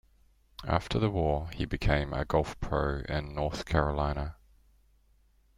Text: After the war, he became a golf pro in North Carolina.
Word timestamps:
After 0.67 0.97
the 0.97 1.11
war, 1.11 1.51
he 1.53 1.63
became 1.65 2.11
a 2.11 2.25
golf 2.25 2.59
pro 2.59 3.01
in 3.07 3.35
North 3.35 3.65
Carolina. 3.65 4.35